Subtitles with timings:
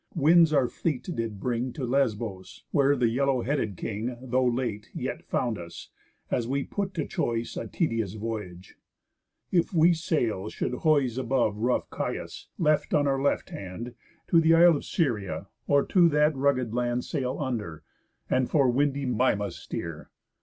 [0.15, 5.23] Winds our fleet did bring To Lesbos, where the yellow headed king, Though late, yet
[5.23, 5.89] found us,
[6.31, 8.79] as we put to choice A tedious voyage;
[9.51, 13.93] if we sail should hoise Above rough Chius, left on our left hand,
[14.29, 17.83] To th' isle of Psyria, or that rugged land Sail under,
[18.27, 20.09] and for windy Mimas steer.